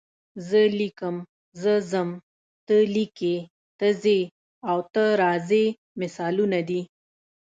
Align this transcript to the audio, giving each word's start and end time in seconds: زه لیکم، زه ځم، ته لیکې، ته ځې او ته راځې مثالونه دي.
زه 0.47 0.61
لیکم، 0.79 1.15
زه 1.61 1.73
ځم، 1.91 2.09
ته 2.67 2.75
لیکې، 2.95 3.35
ته 3.79 3.87
ځې 4.01 4.19
او 4.69 4.77
ته 4.93 5.03
راځې 5.21 5.65
مثالونه 5.99 6.59
دي. 6.69 6.81